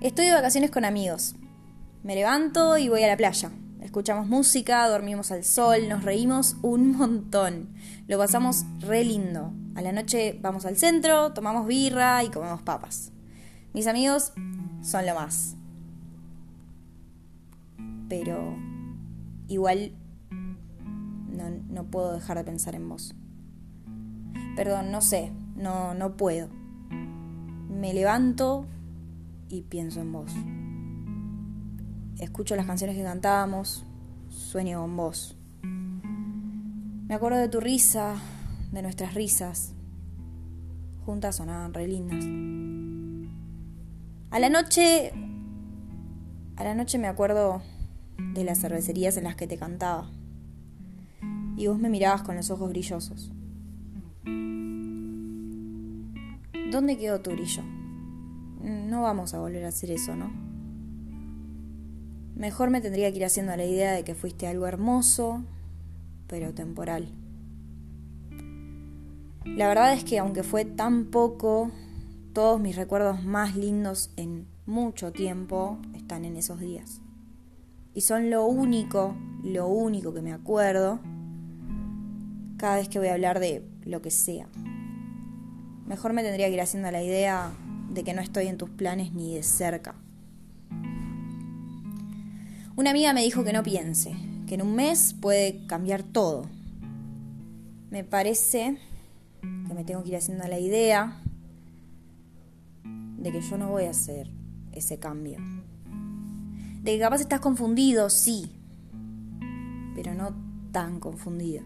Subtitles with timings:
[0.00, 1.34] Estoy de vacaciones con amigos.
[2.02, 3.50] Me levanto y voy a la playa.
[3.82, 7.68] Escuchamos música, dormimos al sol, nos reímos un montón.
[8.08, 9.52] Lo pasamos re lindo.
[9.74, 13.12] A la noche vamos al centro, tomamos birra y comemos papas.
[13.74, 14.32] Mis amigos
[14.80, 15.56] son lo más.
[18.08, 18.56] Pero
[19.48, 19.92] igual
[20.30, 23.14] no, no puedo dejar de pensar en vos.
[24.56, 26.48] Perdón, no sé, no, no puedo.
[27.68, 28.64] Me levanto
[29.50, 30.32] y pienso en vos.
[32.18, 33.84] Escucho las canciones que cantábamos,
[34.28, 35.36] sueño con vos.
[35.62, 38.14] Me acuerdo de tu risa,
[38.70, 39.74] de nuestras risas.
[41.04, 42.24] Juntas sonaban re lindas.
[44.30, 45.12] A la noche.
[46.56, 47.62] A la noche me acuerdo
[48.34, 50.10] de las cervecerías en las que te cantaba.
[51.56, 53.32] Y vos me mirabas con los ojos brillosos.
[56.70, 57.79] ¿Dónde quedó tu brillo?
[58.62, 60.30] No vamos a volver a hacer eso, ¿no?
[62.36, 65.44] Mejor me tendría que ir haciendo la idea de que fuiste algo hermoso,
[66.26, 67.08] pero temporal.
[69.44, 71.70] La verdad es que aunque fue tan poco,
[72.32, 77.00] todos mis recuerdos más lindos en mucho tiempo están en esos días.
[77.94, 81.00] Y son lo único, lo único que me acuerdo
[82.56, 84.46] cada vez que voy a hablar de lo que sea.
[85.86, 87.50] Mejor me tendría que ir haciendo la idea
[87.90, 89.94] de que no estoy en tus planes ni de cerca.
[92.76, 94.14] Una amiga me dijo que no piense,
[94.46, 96.46] que en un mes puede cambiar todo.
[97.90, 98.78] Me parece
[99.42, 101.20] que me tengo que ir haciendo la idea
[103.18, 104.30] de que yo no voy a hacer
[104.72, 105.38] ese cambio.
[106.82, 108.50] De que capaz estás confundido, sí,
[109.94, 110.34] pero no
[110.72, 111.62] tan confundido.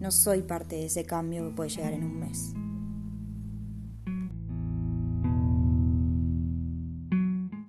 [0.00, 2.54] No soy parte de ese cambio que puede llegar en un mes.